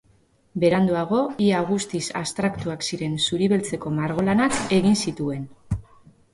Beranduago, 0.61 1.19
ia 1.47 1.59
guztiz 1.73 2.01
abstraktuak 2.23 2.87
ziren 2.89 3.15
zuri-beltzeko 3.29 3.95
margolanak 4.01 4.61
egin 4.81 5.01
zituen. 5.09 5.49